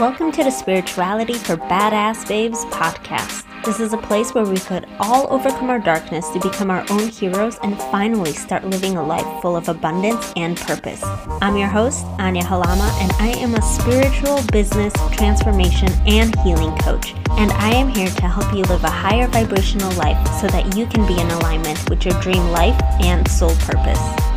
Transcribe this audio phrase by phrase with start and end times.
[0.00, 3.44] Welcome to the Spirituality for Badass Babes podcast.
[3.66, 7.10] This is a place where we could all overcome our darkness to become our own
[7.10, 11.02] heroes and finally start living a life full of abundance and purpose.
[11.42, 17.12] I'm your host, Ania Halama, and I am a spiritual business transformation and healing coach.
[17.32, 20.86] And I am here to help you live a higher vibrational life so that you
[20.86, 24.29] can be in alignment with your dream life and soul purpose.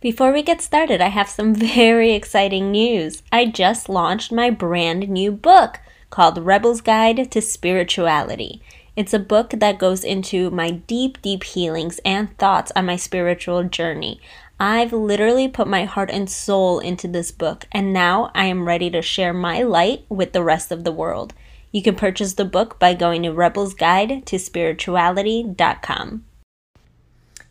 [0.00, 3.22] Before we get started, I have some very exciting news.
[3.32, 8.62] I just launched my brand new book called Rebel's Guide to Spirituality.
[8.94, 13.64] It's a book that goes into my deep, deep healings and thoughts on my spiritual
[13.64, 14.20] journey.
[14.60, 18.90] I've literally put my heart and soul into this book, and now I am ready
[18.90, 21.34] to share my light with the rest of the world.
[21.72, 26.24] You can purchase the book by going to Rebel's Guide to Spirituality.com.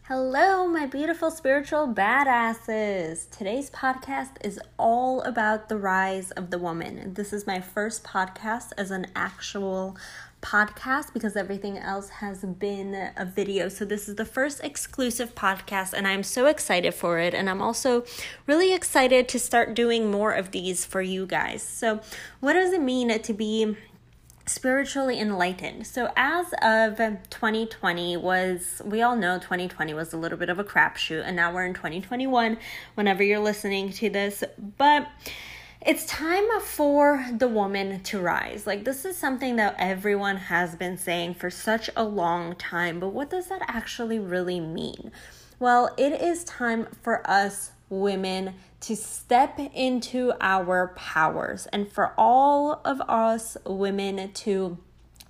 [0.08, 3.30] Hello, my beautiful spiritual badasses.
[3.30, 7.14] Today's podcast is all about the rise of the woman.
[7.14, 9.98] This is my first podcast as an actual
[10.42, 13.68] podcast because everything else has been a video.
[13.68, 17.34] So, this is the first exclusive podcast, and I'm so excited for it.
[17.34, 18.06] And I'm also
[18.46, 21.62] really excited to start doing more of these for you guys.
[21.64, 22.00] So,
[22.40, 23.76] what does it mean to be
[24.48, 25.86] spiritually enlightened.
[25.86, 26.98] So as of
[27.30, 31.54] 2020 was we all know 2020 was a little bit of a crapshoot and now
[31.54, 32.58] we're in 2021
[32.96, 34.44] whenever you're listening to this,
[34.78, 35.08] but
[35.86, 38.66] it's time for the woman to rise.
[38.66, 43.10] Like, this is something that everyone has been saying for such a long time, but
[43.10, 45.12] what does that actually really mean?
[45.60, 52.82] Well, it is time for us women to step into our powers and for all
[52.86, 54.78] of us women to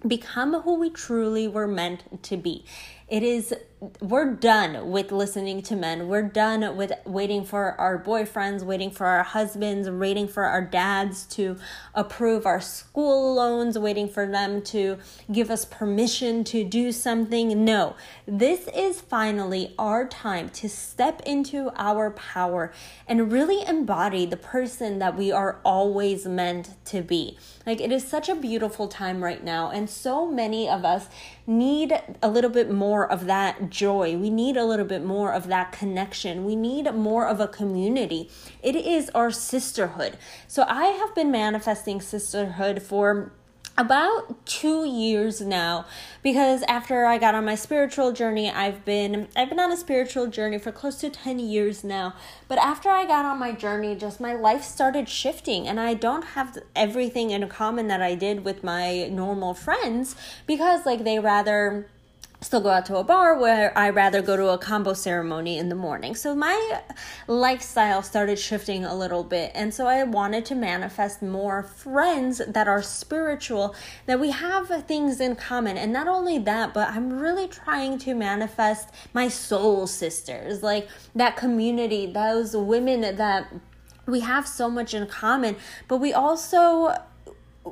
[0.06, 2.66] become who we truly were meant to be.
[3.08, 3.54] It is
[4.02, 6.08] we're done with listening to men.
[6.08, 11.26] We're done with waiting for our boyfriends, waiting for our husbands, waiting for our dads
[11.28, 11.58] to
[11.94, 14.98] approve our school loans, waiting for them to
[15.32, 17.64] give us permission to do something.
[17.64, 17.96] No,
[18.26, 22.74] this is finally our time to step into our power
[23.08, 27.38] and really embody the person that we are always meant to be.
[27.68, 31.10] Like, it is such a beautiful time right now, and so many of us
[31.46, 31.94] need
[32.24, 34.18] a little bit more of that joy.
[34.18, 36.46] We need a little bit more of that connection.
[36.46, 38.30] We need more of a community.
[38.62, 40.18] It is our sisterhood.
[40.48, 43.32] So I have been manifesting sisterhood for
[43.78, 45.86] about two years now
[46.24, 50.26] because after i got on my spiritual journey i've been i've been on a spiritual
[50.26, 52.12] journey for close to 10 years now
[52.48, 56.24] but after i got on my journey just my life started shifting and i don't
[56.30, 60.16] have everything in common that i did with my normal friends
[60.48, 61.88] because like they rather
[62.40, 65.70] still go out to a bar where I rather go to a kambo ceremony in
[65.70, 66.14] the morning.
[66.14, 66.82] So my
[67.28, 69.52] lifestyle started shifting a little bit.
[69.56, 73.76] And so I wanted to manifest more friends that are spiritual,
[74.06, 75.78] that we have things in common.
[75.78, 81.38] And not only that, but I'm really trying to manifest my soul sisters, like that
[81.38, 83.52] community, those women that
[84.06, 86.96] we have so much in common, but we also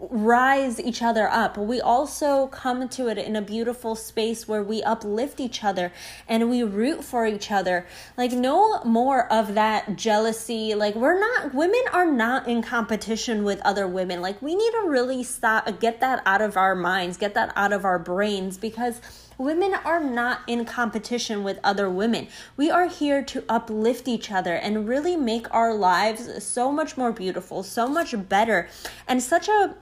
[0.09, 1.57] rise each other up.
[1.57, 5.91] We also come to it in a beautiful space where we uplift each other
[6.27, 7.85] and we root for each other.
[8.17, 10.75] Like, no more of that jealousy.
[10.75, 14.21] Like, we're not, women are not in competition with other women.
[14.21, 17.73] Like, we need to really stop, get that out of our minds, get that out
[17.73, 19.01] of our brains because
[19.37, 22.29] Women are not in competition with other women.
[22.55, 27.11] We are here to uplift each other and really make our lives so much more
[27.11, 28.69] beautiful, so much better,
[29.07, 29.75] and such a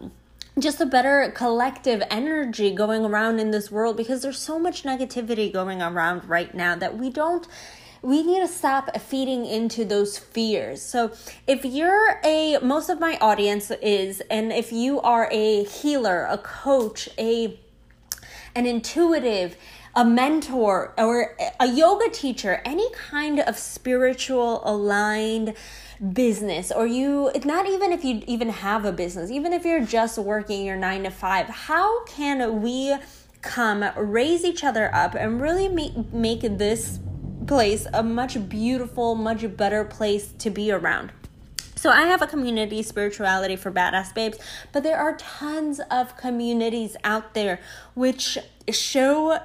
[0.59, 5.51] just a better collective energy going around in this world because there's so much negativity
[5.51, 7.47] going around right now that we don't
[8.03, 10.81] we need to stop feeding into those fears.
[10.81, 11.13] So,
[11.47, 16.37] if you're a, most of my audience is, and if you are a healer, a
[16.37, 17.57] coach, a
[18.55, 19.55] an intuitive,
[19.95, 25.55] a mentor, or a yoga teacher, any kind of spiritual aligned
[26.11, 30.17] business or you not even if you even have a business even if you're just
[30.17, 32.93] working your 9 to 5 how can we
[33.41, 36.99] come raise each other up and really make make this
[37.45, 41.11] place a much beautiful much better place to be around?
[41.75, 44.37] So I have a community spirituality for badass babes,
[44.71, 47.59] but there are tons of communities out there
[47.93, 48.37] which
[48.71, 49.37] show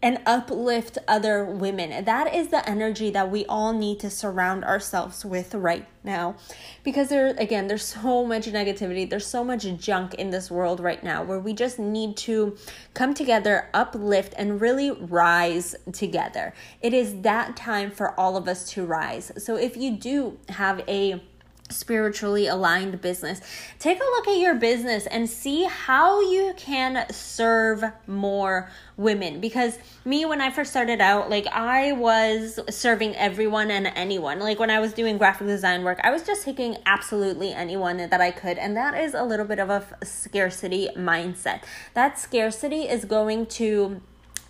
[0.00, 2.04] and uplift other women.
[2.04, 6.36] That is the energy that we all need to surround ourselves with right now.
[6.84, 11.02] Because there again, there's so much negativity, there's so much junk in this world right
[11.02, 12.56] now where we just need to
[12.94, 16.54] come together, uplift and really rise together.
[16.80, 19.32] It is that time for all of us to rise.
[19.36, 21.22] So if you do have a
[21.70, 23.40] spiritually aligned business.
[23.78, 29.78] Take a look at your business and see how you can serve more women because
[30.04, 34.40] me when I first started out like I was serving everyone and anyone.
[34.40, 38.20] Like when I was doing graphic design work, I was just taking absolutely anyone that
[38.20, 41.62] I could and that is a little bit of a scarcity mindset.
[41.94, 44.00] That scarcity is going to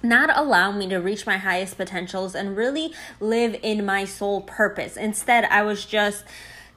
[0.02, 4.96] not allow me to reach my highest potentials and really live in my soul purpose.
[4.96, 6.24] Instead, I was just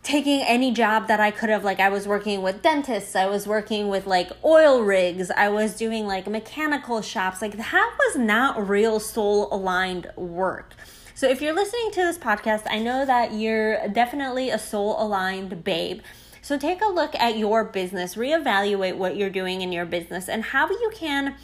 [0.03, 3.47] taking any job that I could have like I was working with dentists, I was
[3.47, 7.41] working with like oil rigs, I was doing like mechanical shops.
[7.41, 10.73] Like that was not real soul aligned work.
[11.13, 15.63] So if you're listening to this podcast, I know that you're definitely a soul aligned
[15.63, 16.01] babe.
[16.41, 20.43] So take a look at your business, reevaluate what you're doing in your business and
[20.43, 21.35] how you can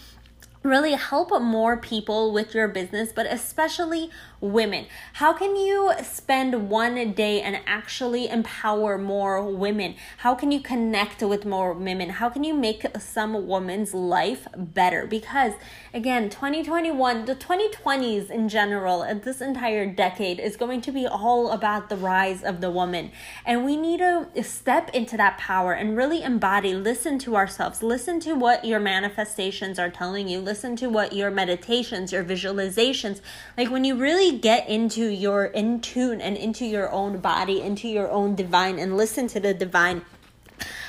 [0.68, 4.86] really help more people with your business, but especially women.
[5.14, 9.96] How can you spend one day and actually empower more women?
[10.18, 12.10] How can you connect with more women?
[12.10, 15.08] How can you make some woman's life better?
[15.08, 15.54] Because
[15.94, 21.52] again, 2021, the 2020s in general, and this entire decade is going to be all
[21.52, 23.12] about the rise of the woman.
[23.46, 28.20] And we need to step into that power and really embody, listen to ourselves, listen
[28.20, 33.22] to what your manifestations are telling you, listen to what your meditations, your visualizations,
[33.58, 37.88] like when you really get into your in tune and into your own body, into
[37.88, 40.02] your own divine, and listen to the divine.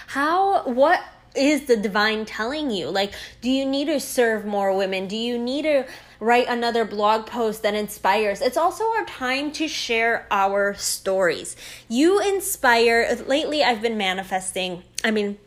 [0.08, 1.00] How, what
[1.34, 2.90] is the divine telling you?
[2.90, 5.06] Like, do you need to serve more women?
[5.06, 5.86] Do you need to
[6.20, 8.40] write another blog post that inspires?
[8.40, 11.56] It's also our time to share our stories.
[11.88, 15.38] You inspire, lately, I've been manifesting, I mean,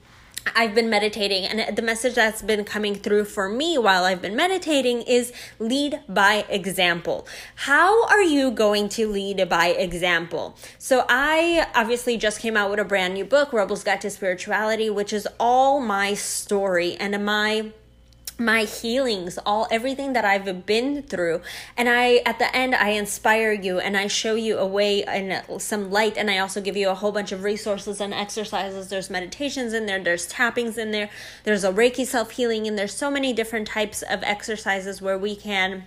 [0.56, 4.36] I've been meditating, and the message that's been coming through for me while I've been
[4.36, 7.28] meditating is lead by example.
[7.56, 10.58] How are you going to lead by example?
[10.78, 14.90] So, I obviously just came out with a brand new book, Rebel's Guide to Spirituality,
[14.90, 17.72] which is all my story and my
[18.38, 21.42] my healings all everything that i've been through.
[21.78, 25.62] And i at the end i inspire you and i show you a way and
[25.62, 26.18] some light.
[26.18, 28.90] And i also give you a whole bunch of resources and exercises.
[28.90, 30.04] There's meditations in there.
[30.04, 31.10] There's tappings in there.
[31.44, 35.86] There's a reiki self-healing and there's so many different types of exercises where we can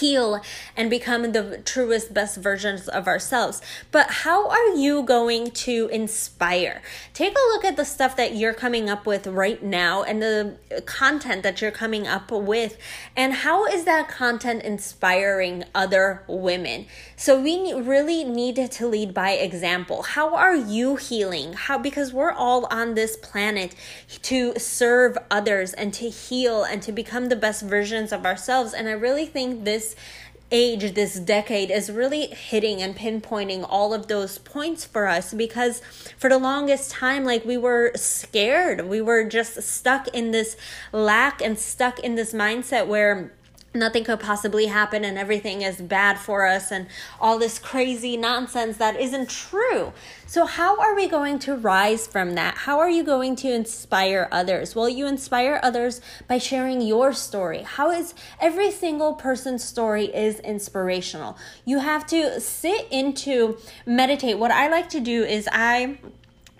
[0.00, 0.40] heal
[0.76, 3.60] and become the truest, best versions of ourselves.
[3.90, 6.82] But how are you going to inspire?
[7.14, 10.56] Take a look at the stuff that you're coming up with right now and the
[10.86, 12.76] content that you're coming up with,
[13.16, 16.86] and how is that content inspiring other women?
[17.20, 20.02] So we really need to lead by example.
[20.04, 21.52] How are you healing?
[21.52, 23.74] How because we're all on this planet
[24.22, 28.72] to serve others and to heal and to become the best versions of ourselves.
[28.72, 29.94] And I really think this this
[30.50, 35.80] age, this decade is really hitting and pinpointing all of those points for us because
[36.16, 38.88] for the longest time, like we were scared.
[38.88, 40.56] We were just stuck in this
[40.90, 43.32] lack and stuck in this mindset where
[43.74, 46.86] nothing could possibly happen and everything is bad for us and
[47.20, 49.92] all this crazy nonsense that isn't true.
[50.26, 52.58] So, how are we going to rise from that?
[52.58, 54.74] How are you going to inspire others?
[54.74, 57.62] Well, you inspire others by sharing your story.
[57.62, 61.36] How is every single person's story is inspirational?
[61.64, 64.38] You have to sit into meditate.
[64.38, 65.98] What I like to do is I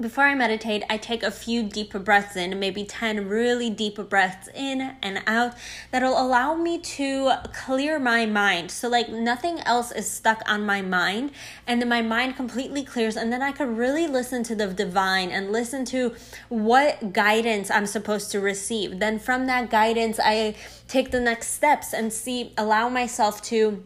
[0.01, 4.49] before I meditate, I take a few deeper breaths in, maybe 10 really deep breaths
[4.55, 5.55] in and out
[5.91, 8.71] that'll allow me to clear my mind.
[8.71, 11.33] So, like, nothing else is stuck on my mind,
[11.67, 15.31] and then my mind completely clears, and then I could really listen to the divine
[15.31, 16.15] and listen to
[16.49, 19.01] what guidance I'm supposed to receive.
[19.01, 20.55] Then, from that guidance, I
[20.87, 23.85] take the next steps and see, allow myself to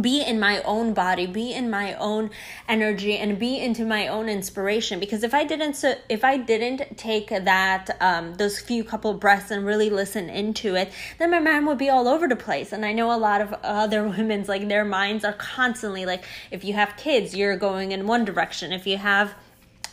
[0.00, 2.30] be in my own body be in my own
[2.68, 5.00] energy and be into my own inspiration.
[5.00, 9.50] Because if i didn't so if i didn't take that um, those few couple breaths
[9.50, 12.72] and really listen into it then my mind would be all over the place.
[12.72, 16.64] And i know a lot of other women's like their minds are constantly like if
[16.64, 18.72] you have kids you're going in one direction.
[18.72, 19.34] If you have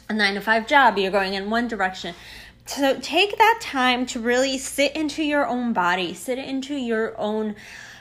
[0.10, 2.16] a nine to five job you're going in one direction.
[2.68, 7.56] So take that time to really sit into your own body sit into your own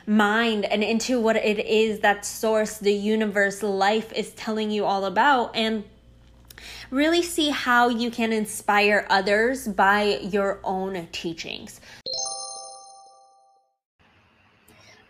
[0.07, 5.05] mind and into what it is that source, the universe, life is telling you all
[5.05, 5.55] about.
[5.55, 5.85] And
[6.91, 11.81] really see how you can inspire others by your own teachings.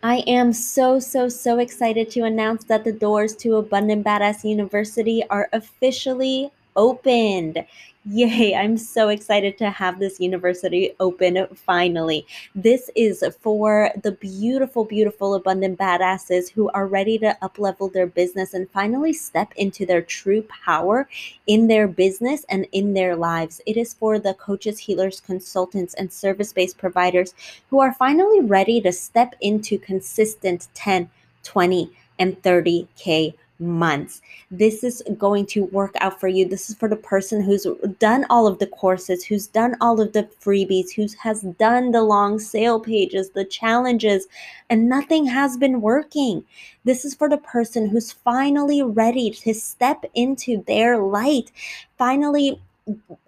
[0.03, 5.23] I am so, so, so excited to announce that the doors to Abundant Badass University
[5.31, 7.65] are officially opened.
[8.07, 12.27] Yay, I'm so excited to have this university open finally.
[12.55, 18.53] This is for the beautiful, beautiful, abundant badasses who are ready to uplevel their business
[18.53, 21.09] and finally step into their true power
[21.47, 23.63] in their business and in their lives.
[23.65, 27.33] It is for the coaches, healers, consultants, and service based providers
[27.71, 31.09] who are finally ready to step into consistent 10,
[31.43, 34.21] 20, and 30K months.
[34.51, 36.47] This is going to work out for you.
[36.47, 37.67] This is for the person who's
[37.99, 42.03] done all of the courses, who's done all of the freebies, who has done the
[42.03, 44.27] long sale pages, the challenges,
[44.71, 46.45] and nothing has been working.
[46.85, 51.51] This is for the person who's finally ready to step into their light,
[51.97, 52.61] finally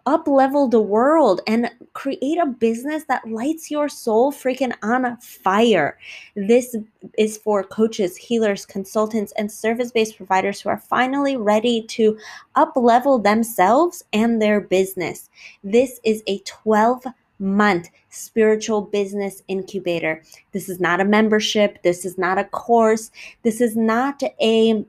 [0.04, 5.98] up level the world and create a business that lights your soul freaking on fire.
[6.34, 6.76] This
[7.16, 12.18] is for coaches, healers, consultants, and service based providers who are finally ready to
[12.54, 15.30] up level themselves and their business.
[15.64, 17.04] This is a 12
[17.38, 20.22] month spiritual business incubator.
[20.52, 21.82] This is not a membership.
[21.82, 23.10] This is not a course.
[23.42, 24.84] This is not a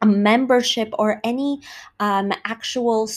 [0.00, 1.60] a membership or any
[1.98, 3.08] um, actual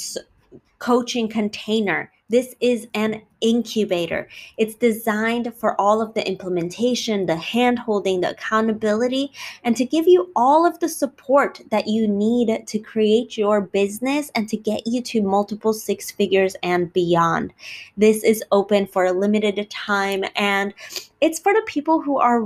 [0.79, 2.11] coaching container.
[2.29, 4.27] This is an incubator.
[4.57, 9.31] It's designed for all of the implementation, the hand holding, the accountability,
[9.63, 14.31] and to give you all of the support that you need to create your business
[14.35, 17.53] and to get you to multiple six figures and beyond.
[17.97, 20.73] This is open for a limited time and
[21.21, 22.41] it's for the people who are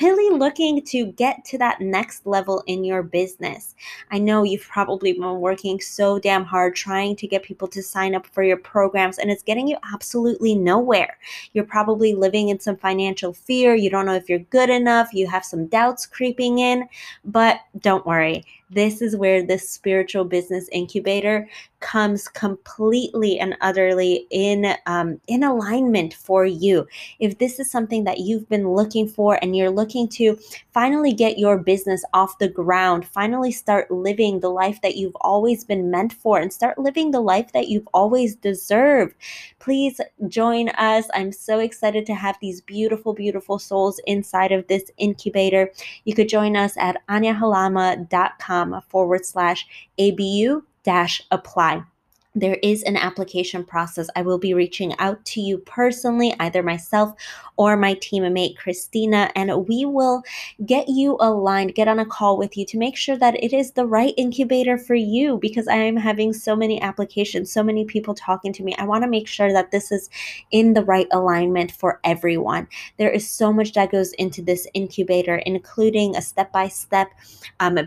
[0.00, 3.76] really looking to get to that next level in your business.
[4.10, 8.16] I know you've probably been working so damn hard trying to get people to sign
[8.16, 10.19] up for your programs, and it's getting you absolutely
[10.54, 11.18] nowhere.
[11.52, 13.74] You're probably living in some financial fear.
[13.74, 15.12] You don't know if you're good enough.
[15.12, 16.88] You have some doubts creeping in,
[17.24, 18.44] but don't worry.
[18.72, 21.48] This is where this spiritual business incubator
[21.80, 26.86] comes completely and utterly in um, in alignment for you.
[27.18, 30.38] If this is something that you've been looking for and you're looking to
[30.72, 35.64] finally get your business off the ground, finally start living the life that you've always
[35.64, 39.14] been meant for, and start living the life that you've always deserved,
[39.58, 41.06] please join us.
[41.12, 45.72] I'm so excited to have these beautiful, beautiful souls inside of this incubator.
[46.04, 49.66] You could join us at aniahalama.com Um, forward slash
[49.98, 51.82] ABU dash apply
[52.34, 54.08] there is an application process.
[54.14, 57.12] I will be reaching out to you personally, either myself
[57.56, 60.22] or my teammate Christina, and we will
[60.64, 63.72] get you aligned, get on a call with you to make sure that it is
[63.72, 68.14] the right incubator for you because I am having so many applications, so many people
[68.14, 68.74] talking to me.
[68.78, 70.08] I want to make sure that this is
[70.52, 72.68] in the right alignment for everyone.
[72.96, 77.10] There is so much that goes into this incubator, including a step by step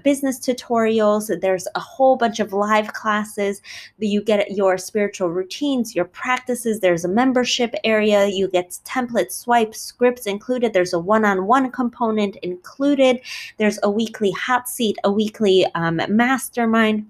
[0.04, 1.32] business tutorials.
[1.42, 3.62] There's a whole bunch of live classes
[4.00, 6.80] that you get your spiritual routines, your practices.
[6.80, 8.28] There's a membership area.
[8.28, 10.74] You get templates, swipes, scripts included.
[10.74, 13.20] There's a one on one component included.
[13.58, 17.10] There's a weekly hot seat, a weekly um, mastermind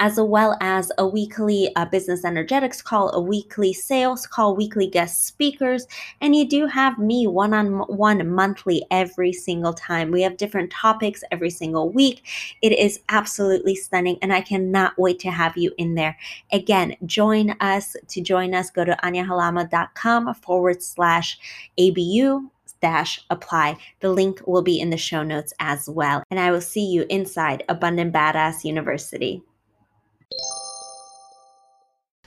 [0.00, 5.24] as well as a weekly uh, business energetics call, a weekly sales call, weekly guest
[5.24, 5.86] speakers,
[6.20, 10.10] and you do have me one on one monthly every single time.
[10.10, 12.26] We have different topics every single week.
[12.62, 16.16] It is absolutely stunning, and I cannot wait to have you in there.
[16.52, 17.96] Again, join us.
[18.08, 21.38] To join us, go to aniahalama.com forward slash
[21.78, 22.50] ABU
[22.82, 23.78] dash apply.
[24.00, 26.22] The link will be in the show notes as well.
[26.30, 29.42] And I will see you inside Abundant Badass University.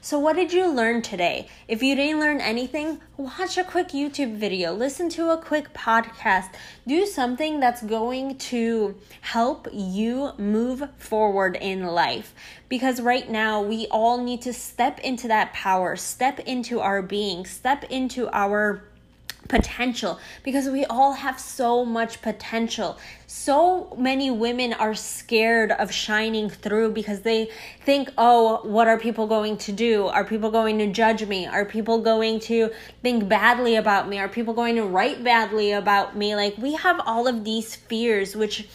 [0.05, 1.47] So, what did you learn today?
[1.67, 6.49] If you didn't learn anything, watch a quick YouTube video, listen to a quick podcast,
[6.85, 12.35] do something that's going to help you move forward in life.
[12.69, 17.43] Because right now, we all need to step into that power, step into our being,
[17.43, 18.83] step into our
[19.47, 22.97] potential because we all have so much potential.
[23.27, 27.49] So many women are scared of shining through because they
[27.83, 30.07] think, oh, what are people going to do?
[30.07, 31.45] Are people going to judge me?
[31.45, 32.71] Are people going to
[33.01, 34.19] think badly about me?
[34.19, 36.35] Are people going to write badly about me?
[36.35, 38.67] Like, we have all of these fears, which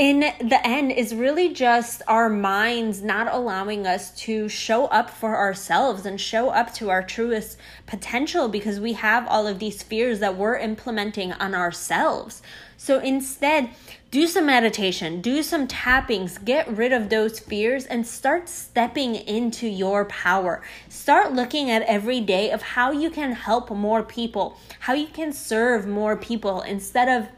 [0.00, 5.36] in the end is really just our minds not allowing us to show up for
[5.36, 10.18] ourselves and show up to our truest potential because we have all of these fears
[10.20, 12.40] that we're implementing on ourselves.
[12.78, 13.68] So instead,
[14.10, 19.68] do some meditation, do some tappings, get rid of those fears and start stepping into
[19.68, 20.62] your power.
[20.88, 25.30] Start looking at every day of how you can help more people, how you can
[25.34, 27.28] serve more people instead of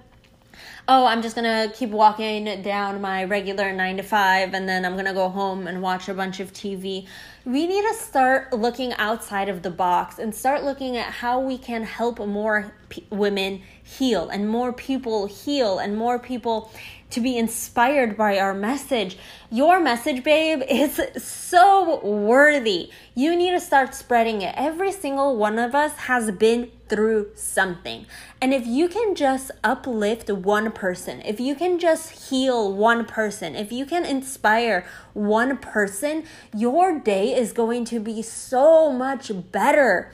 [0.88, 4.96] oh, I'm just gonna keep walking down my regular nine to five and then I'm
[4.96, 7.06] gonna go home and watch a bunch of TV.
[7.44, 11.58] We need to start looking outside of the box and start looking at how we
[11.58, 12.72] can help more
[13.10, 16.70] women heal and more people heal and more people
[17.12, 19.18] to be inspired by our message.
[19.50, 22.90] Your message, babe, is so worthy.
[23.14, 24.54] You need to start spreading it.
[24.56, 28.06] Every single one of us has been through something.
[28.40, 33.54] And if you can just uplift one person, if you can just heal one person,
[33.54, 36.24] if you can inspire one person,
[36.56, 40.12] your day is going to be so much better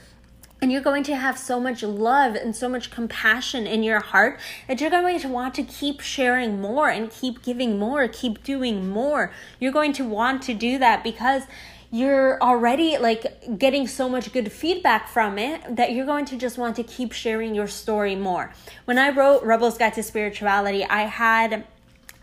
[0.61, 4.41] and you're going to have so much love and so much compassion in your heart
[4.67, 8.88] that you're going to want to keep sharing more and keep giving more, keep doing
[8.88, 9.33] more.
[9.61, 11.45] You're going to want to do that because
[11.91, 16.59] you're already like getting so much good feedback from it that you're going to just
[16.59, 18.53] want to keep sharing your story more.
[18.85, 21.65] When I wrote Rebel's Guide to Spirituality, I had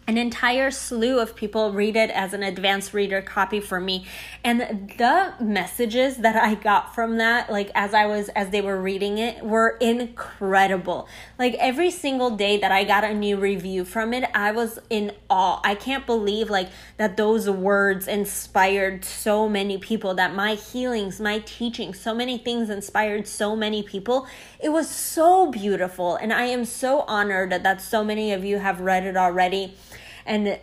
[0.08, 4.06] an entire slew of people read it as an advanced reader copy for me.
[4.44, 8.80] And the messages that i got from that like as i was as they were
[8.80, 11.08] reading it were incredible.
[11.40, 15.12] Like every single day that i got a new review from it i was in
[15.30, 15.60] awe.
[15.64, 21.40] I can't believe like that those words inspired so many people that my healings my
[21.40, 24.28] teaching so many things inspired so many people
[24.65, 28.81] it was so beautiful and i am so honored that so many of you have
[28.81, 29.75] read it already.
[30.25, 30.60] And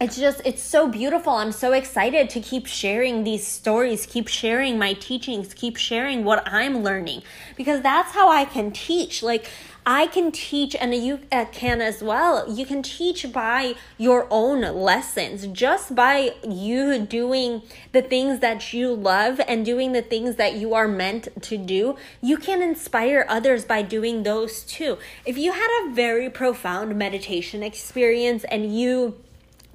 [0.00, 1.32] it's just it's so beautiful.
[1.32, 6.42] I'm so excited to keep sharing these stories keep sharing my teachings keep sharing what
[6.46, 7.22] i'm learning
[7.56, 9.24] because that's how i can teach.
[9.24, 9.50] Like
[9.84, 12.50] i can teach and you uh, can as well.
[12.50, 15.46] You can teach by your own lessons.
[15.46, 17.62] Just by you doing
[17.92, 21.96] the things that you love and doing the things that you are meant to do
[22.20, 24.98] you can inspire others by doing those too.
[25.24, 29.16] If you had a very profound meditation experience and you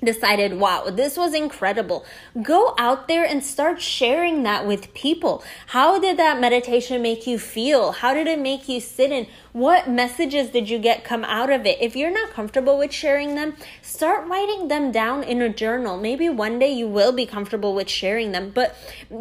[0.04, 2.06] decided, wow, this was incredible.
[2.42, 5.44] Go out there and start sharing that with people.
[5.68, 7.94] How did that meditation make you feel?
[7.94, 9.28] How did it make you sit in?
[9.54, 11.82] What messages did you get come out of it?
[11.82, 15.98] If you're not comfortable with sharing them, start writing them down in a journal.
[15.98, 18.76] Maybe one day you will be comfortable with sharing them, but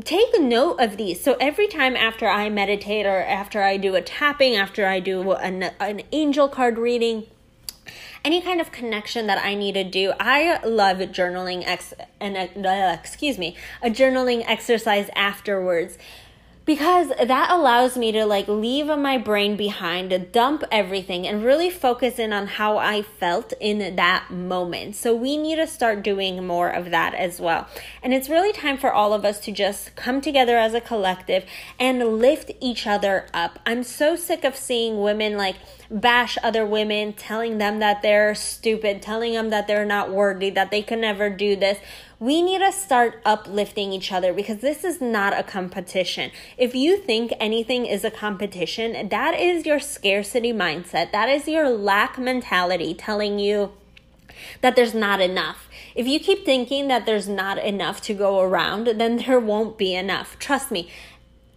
[0.04, 1.22] take a note of these.
[1.22, 5.32] So every time after I meditate or after I do a tapping, after I do
[5.32, 7.26] an, an angel card reading,
[8.26, 10.12] any kind of connection that I need to do.
[10.18, 15.96] I love journaling ex and uh, excuse me, a journaling exercise afterwards
[16.64, 22.18] because that allows me to like leave my brain behind, dump everything, and really focus
[22.18, 24.96] in on how I felt in that moment.
[24.96, 27.68] So we need to start doing more of that as well.
[28.02, 31.44] And it's really time for all of us to just come together as a collective
[31.78, 33.60] and lift each other up.
[33.64, 35.56] I'm so sick of seeing women like
[35.90, 40.70] bash other women, telling them that they're stupid, telling them that they're not worthy, that
[40.70, 41.78] they can never do this
[42.18, 46.30] we need to start uplifting each other because this is not a competition.
[46.56, 51.12] If you think anything is a competition, that is your scarcity mindset.
[51.12, 53.72] That is your lack mentality telling you
[54.62, 55.68] that there's not enough.
[55.94, 59.94] If you keep thinking that there's not enough to go around, then there won't be
[59.94, 60.38] enough.
[60.38, 60.90] Trust me,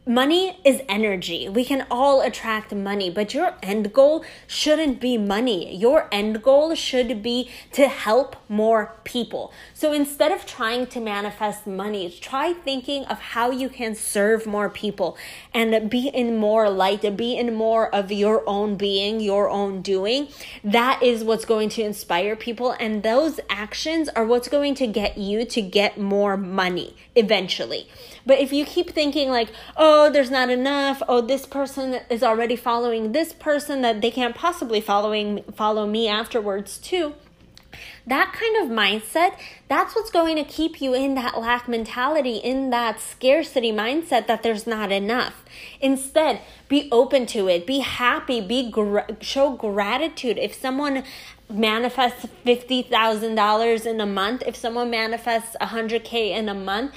[0.09, 1.47] Money is energy.
[1.47, 5.75] We can all attract money, but your end goal shouldn't be money.
[5.75, 9.53] Your end goal should be to help more people.
[9.75, 14.67] So instead of trying to manifest money, try thinking of how you can serve more
[14.67, 15.15] people
[15.53, 20.29] and be in more light, be in more of your own being, your own doing.
[20.63, 25.19] That is what's going to inspire people, and those actions are what's going to get
[25.19, 27.87] you to get more money eventually.
[28.25, 32.23] But if you keep thinking like, oh, Oh, there's not enough, oh, this person is
[32.23, 37.15] already following this person that they can't possibly following follow me afterwards too.
[38.07, 42.69] That kind of mindset, that's what's going to keep you in that lack mentality, in
[42.69, 45.43] that scarcity mindset that there's not enough.
[45.81, 50.37] Instead, be open to it, be happy, be gra- show gratitude.
[50.37, 51.03] If someone
[51.49, 56.93] manifests $50,000 in a month, if someone manifests 100K in a month,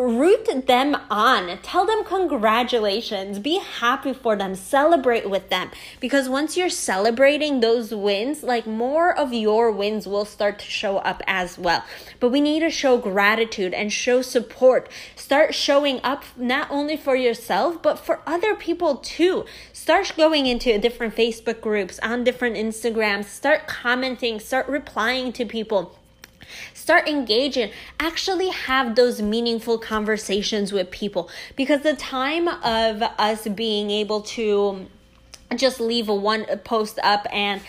[0.00, 1.58] root them on.
[1.58, 3.38] Tell them congratulations.
[3.38, 4.54] Be happy for them.
[4.54, 5.70] Celebrate with them.
[6.00, 10.98] Because once you're celebrating those wins, like more of your wins will start to show
[10.98, 11.84] up as well.
[12.18, 14.90] But we need to show gratitude and show support.
[15.16, 19.44] Start showing up not only for yourself, but for other people too.
[19.72, 23.26] Start going into different Facebook groups, on different Instagrams.
[23.26, 25.99] Start commenting, start replying to people
[26.90, 27.70] Start engaging.
[28.00, 34.88] Actually have those meaningful conversations with people because the time of us being able to
[35.54, 37.60] just leave a one post up and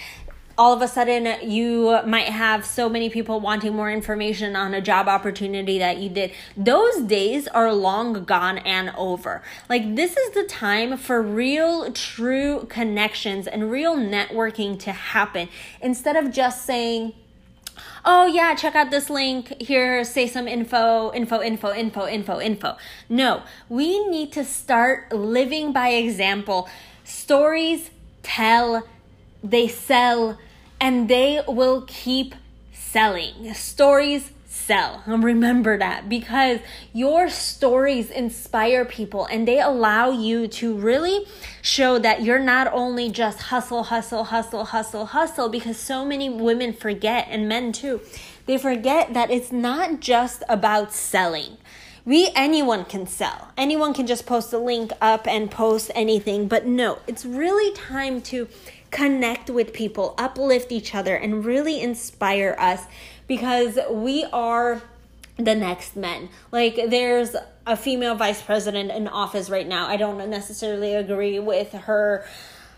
[0.57, 4.81] all of a sudden you might have so many people wanting more information on a
[4.81, 6.31] job opportunity that you did.
[6.57, 9.43] Those days are long gone and over.
[9.69, 15.47] Like, this is the time for real, true connections and real networking to happen
[15.79, 17.13] instead of just saying,
[18.05, 22.77] oh yeah, check out this link here, say some info, info, info, info, info, info.
[23.09, 26.69] No, we need to start living by example.
[27.03, 27.91] Stories
[28.23, 28.87] tell,
[29.43, 30.37] they sell,
[30.79, 32.35] and they will keep
[32.73, 33.53] selling.
[33.53, 34.31] Stories
[34.71, 35.03] sell.
[35.07, 36.59] Remember that because
[36.93, 41.27] your stories inspire people and they allow you to really
[41.61, 46.71] show that you're not only just hustle, hustle, hustle, hustle, hustle, because so many women
[46.71, 47.99] forget and men too.
[48.45, 51.57] They forget that it's not just about selling
[52.03, 56.65] we anyone can sell anyone can just post a link up and post anything but
[56.65, 58.47] no it's really time to
[58.89, 62.87] connect with people uplift each other and really inspire us
[63.31, 64.81] because we are
[65.37, 66.27] the next men.
[66.51, 67.33] Like there's
[67.65, 69.87] a female vice president in office right now.
[69.87, 72.25] I don't necessarily agree with her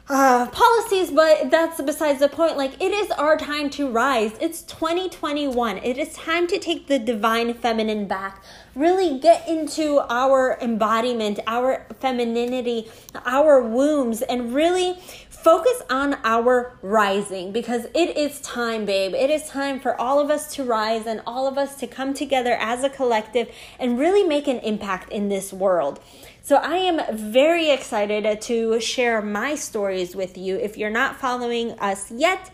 [0.10, 2.56] uh, policies, but that's besides the point.
[2.58, 4.34] Like, it is our time to rise.
[4.42, 5.78] It's 2021.
[5.78, 8.44] It is time to take the divine feminine back.
[8.76, 12.92] Really get into our embodiment, our femininity,
[13.26, 15.00] our wombs, and really
[15.44, 19.14] focus on our rising because it is time, babe.
[19.14, 22.14] It is time for all of us to rise and all of us to come
[22.14, 26.00] together as a collective and really make an impact in this world.
[26.42, 30.56] So I am very excited to share my stories with you.
[30.56, 32.52] If you're not following us yet,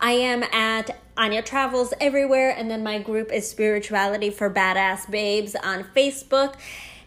[0.00, 5.56] I am at Ania Travels everywhere, and then my group is Spirituality for Badass Babes
[5.56, 6.54] on Facebook.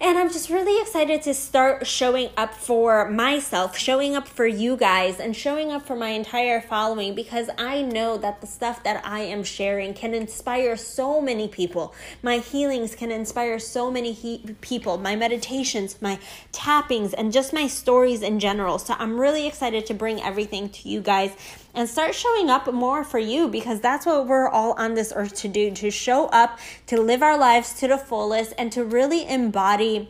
[0.04, 4.76] And I'm just really excited to start showing up for myself, showing up for you
[4.76, 9.06] guys, and showing up for my entire following because I know that the stuff that
[9.06, 11.94] I am sharing can inspire so many people.
[12.24, 16.18] My healings can inspire so many he- people, my meditations, my
[16.52, 18.80] tappings, and just my stories in general.
[18.80, 21.36] So I'm really excited to bring everything to you guys
[21.74, 25.36] and start showing up more for you because that's what we're all on this earth
[25.36, 29.28] to do to show up, to live our lives to the fullest, and to really
[29.28, 30.10] embody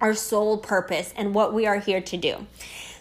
[0.00, 2.46] our soul purpose and what we are here to do.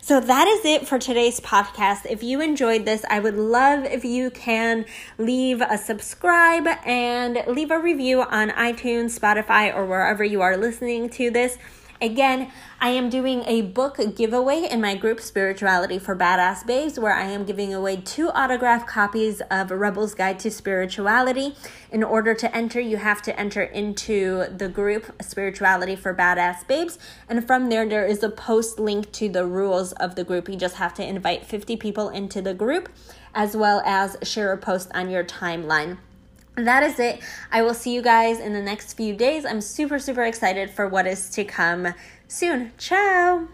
[0.01, 2.05] So that is it for today's podcast.
[2.09, 4.85] If you enjoyed this, I would love if you can
[5.17, 11.09] leave a subscribe and leave a review on iTunes, Spotify, or wherever you are listening
[11.09, 11.57] to this.
[11.99, 17.15] Again, I am doing a book giveaway in my group Spirituality for Badass Babes, where
[17.15, 21.55] I am giving away two autographed copies of Rebel's Guide to Spirituality.
[21.91, 26.99] In order to enter, you have to enter into the group Spirituality for Badass Babes,
[27.27, 30.47] and from there, there is a post link to the rules of the group.
[30.47, 32.89] You just have to invite 50 people into the group,
[33.33, 35.97] as well as share a post on your timeline
[36.65, 37.21] that is it.
[37.51, 39.45] I will see you guys in the next few days.
[39.45, 41.93] I'm super, super excited for what is to come
[42.27, 42.71] soon.
[42.77, 43.47] Ciao.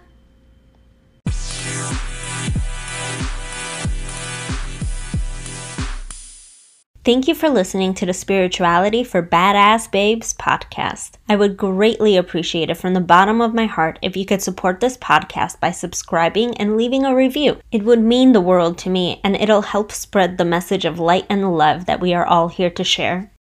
[7.06, 11.16] Thank you for listening to the Spirituality for Badass Babes podcast.
[11.28, 14.80] I would greatly appreciate it from the bottom of my heart if you could support
[14.80, 17.60] this podcast by subscribing and leaving a review.
[17.74, 21.26] It would mean the world to me and it'll help spread the message of light
[21.30, 23.33] and love that we are all here to share.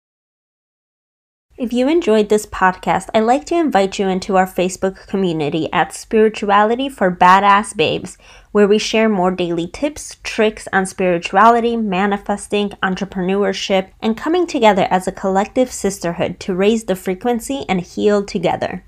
[1.55, 5.93] If you enjoyed this podcast, I'd like to invite you into our Facebook community at
[5.93, 8.17] Spirituality for Badass Babes,
[8.51, 15.07] where we share more daily tips, tricks on spirituality, manifesting, entrepreneurship, and coming together as
[15.07, 18.83] a collective sisterhood to raise the frequency and heal together.